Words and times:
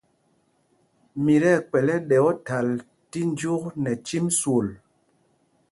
Mǐ 1.23 1.33
tí 1.43 1.51
ɛkpɛ̌l 1.59 1.87
ɛ́ɗɛ 1.95 2.17
óthǎl 2.29 2.67
tí 3.11 3.19
jyuk 3.37 3.63
nɛ 3.83 3.91
cîm 4.07 4.25
swol. 4.39 4.67